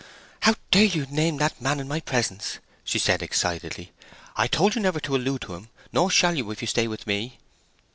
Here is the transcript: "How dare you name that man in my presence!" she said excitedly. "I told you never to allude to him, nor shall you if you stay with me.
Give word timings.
"How 0.39 0.55
dare 0.71 0.85
you 0.85 1.05
name 1.05 1.37
that 1.37 1.61
man 1.61 1.79
in 1.79 1.87
my 1.87 1.99
presence!" 1.99 2.57
she 2.83 2.97
said 2.97 3.21
excitedly. 3.21 3.91
"I 4.35 4.47
told 4.47 4.73
you 4.73 4.81
never 4.81 4.99
to 4.99 5.15
allude 5.15 5.41
to 5.41 5.53
him, 5.53 5.69
nor 5.93 6.09
shall 6.09 6.33
you 6.35 6.49
if 6.49 6.63
you 6.63 6.67
stay 6.67 6.87
with 6.87 7.05
me. 7.05 7.37